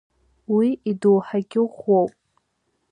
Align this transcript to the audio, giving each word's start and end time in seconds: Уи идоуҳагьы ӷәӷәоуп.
Уи 0.55 0.67
идоуҳагьы 0.89 1.61
ӷәӷәоуп. 1.73 2.13